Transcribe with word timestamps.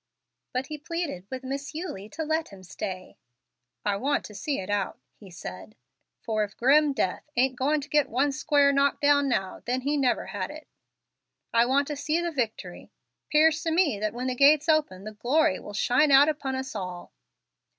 But 0.51 0.65
he 0.65 0.79
pleaded 0.79 1.27
with 1.29 1.43
Miss 1.43 1.75
Eulie 1.75 2.09
to 2.09 2.23
let 2.23 2.49
him 2.49 2.63
stay. 2.63 3.19
"I 3.85 3.97
want 3.97 4.25
to 4.25 4.33
see 4.33 4.59
it 4.59 4.67
out," 4.67 4.99
he 5.13 5.29
said, 5.29 5.75
"for 6.23 6.43
if 6.43 6.57
grim 6.57 6.91
Death 6.91 7.29
ain't 7.37 7.55
goin' 7.55 7.81
to 7.81 7.87
get 7.87 8.09
one 8.09 8.31
square 8.31 8.73
knock 8.73 8.99
down 8.99 9.29
now, 9.29 9.61
then 9.65 9.81
he 9.81 9.97
never 9.97 10.25
had 10.25 10.49
it, 10.49 10.67
I 11.53 11.67
want 11.67 11.85
to 11.85 11.95
see 11.95 12.19
the 12.19 12.31
victory. 12.31 12.89
'Pears 13.29 13.61
to 13.61 13.69
me 13.69 13.99
that 13.99 14.13
when 14.15 14.25
the 14.25 14.33
gates 14.33 14.67
open 14.67 15.03
the 15.03 15.11
glory 15.11 15.59
will 15.59 15.71
shine 15.73 16.11
out 16.11 16.27
upon 16.29 16.55
us 16.55 16.73
all." 16.75 17.13